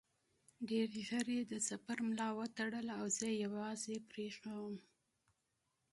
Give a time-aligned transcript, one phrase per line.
[0.69, 4.75] ډېر ژر یې د سفر ملا وتړله او زه یې یوازې پرېښودم.